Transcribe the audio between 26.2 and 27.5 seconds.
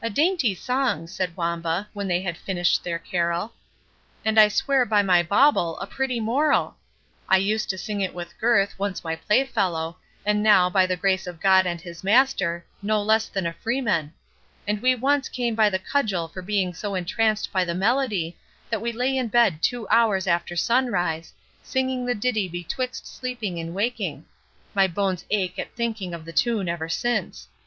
the tune ever since.